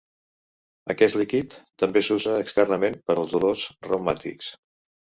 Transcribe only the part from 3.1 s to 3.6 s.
als